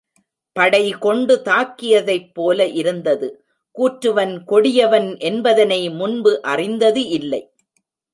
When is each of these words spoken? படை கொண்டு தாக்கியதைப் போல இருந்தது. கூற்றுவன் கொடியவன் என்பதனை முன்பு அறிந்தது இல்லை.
படை 0.55 0.91
கொண்டு 0.91 1.41
தாக்கியதைப் 1.45 2.33
போல 2.33 2.67
இருந்தது. 2.67 3.45
கூற்றுவன் 3.75 4.33
கொடியவன் 4.43 5.19
என்பதனை 5.19 5.89
முன்பு 5.89 6.41
அறிந்தது 6.41 7.07
இல்லை. 7.07 7.41